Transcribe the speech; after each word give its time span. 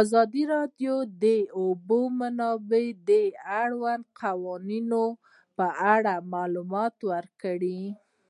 ازادي 0.00 0.42
راډیو 0.54 0.94
د 1.04 1.08
د 1.24 1.24
اوبو 1.60 2.00
منابع 2.20 2.86
د 3.08 3.10
اړونده 3.62 4.10
قوانینو 4.20 5.04
په 5.56 5.66
اړه 5.94 6.14
معلومات 6.34 6.96
ورکړي. 7.10 7.82